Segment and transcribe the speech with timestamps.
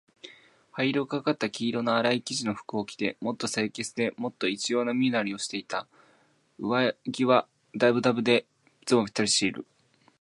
[0.71, 5.85] 灰色がかった黄色のあらい生地の服を着て、もっと清潔で、もっと一様な身なりをしていた。
[6.57, 8.47] 上衣はだぶだぶで、
[8.87, 9.63] ズボンはぴったりしている。